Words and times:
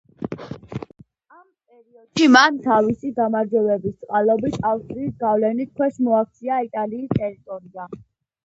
ამ 1.39 1.43
პერიოდში, 1.73 2.29
მან 2.35 2.57
თავისი 2.63 3.11
გამარჯვებების 3.19 3.93
წყალობით 4.07 4.57
ავსტრიის 4.71 5.15
გავლენის 5.27 5.71
ქვეშ 5.77 6.01
მოაქცია 6.09 6.59
იტალიის 6.71 7.15
ტერიტორია. 7.21 7.89